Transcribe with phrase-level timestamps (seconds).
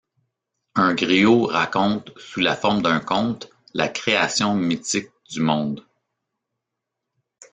[0.73, 5.85] Un griot raconte, sous la forme d'un conte, la création mythique du monde.